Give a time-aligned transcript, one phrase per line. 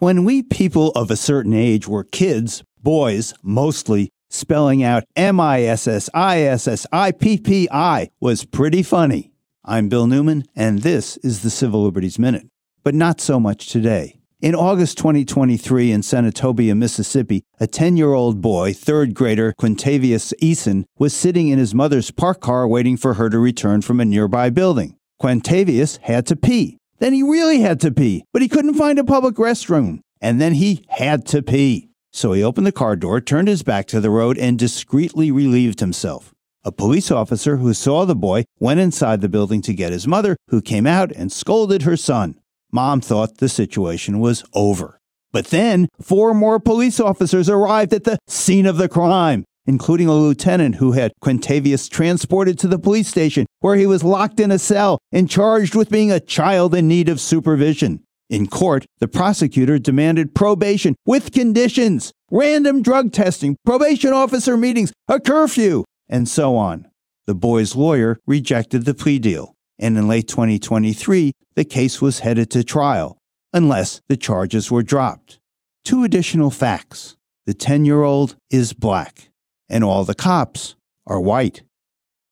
[0.00, 5.62] When we people of a certain age were kids, boys mostly, spelling out M I
[5.62, 9.32] S S I S S I P P I was pretty funny.
[9.64, 12.46] I'm Bill Newman, and this is the Civil Liberties Minute.
[12.84, 14.20] But not so much today.
[14.40, 20.84] In August 2023 in Senatobia, Mississippi, a 10 year old boy, third grader Quintavious Eason,
[20.96, 24.48] was sitting in his mother's parked car waiting for her to return from a nearby
[24.48, 24.94] building.
[25.20, 26.77] Quintavious had to pee.
[26.98, 30.00] Then he really had to pee, but he couldn't find a public restroom.
[30.20, 31.90] And then he had to pee.
[32.12, 35.80] So he opened the car door, turned his back to the road, and discreetly relieved
[35.80, 36.34] himself.
[36.64, 40.36] A police officer who saw the boy went inside the building to get his mother,
[40.48, 42.34] who came out and scolded her son.
[42.72, 44.98] Mom thought the situation was over.
[45.32, 50.14] But then, four more police officers arrived at the scene of the crime, including a
[50.14, 54.58] lieutenant who had Quintavious transported to the police station, where he was locked in a
[54.58, 58.02] cell and charged with being a child in need of supervision.
[58.28, 65.20] In court, the prosecutor demanded probation with conditions, random drug testing, probation officer meetings, a
[65.20, 66.88] curfew, and so on.
[67.26, 72.50] The boy's lawyer rejected the plea deal and in late 2023, the case was headed
[72.50, 73.18] to trial,
[73.52, 75.38] unless the charges were dropped.
[75.84, 77.16] Two additional facts
[77.46, 79.30] the 10 year old is black,
[79.68, 80.74] and all the cops
[81.06, 81.62] are white.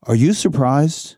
[0.04, 1.16] Are you surprised?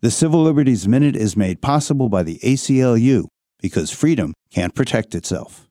[0.00, 3.26] The Civil Liberties Minute is made possible by the ACLU
[3.60, 5.68] because freedom can't protect itself.